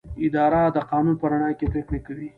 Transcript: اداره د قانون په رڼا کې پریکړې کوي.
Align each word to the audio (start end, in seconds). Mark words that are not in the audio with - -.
اداره 0.25 0.61
د 0.75 0.77
قانون 0.89 1.15
په 1.21 1.25
رڼا 1.31 1.49
کې 1.59 1.65
پریکړې 1.71 1.99
کوي. 2.07 2.29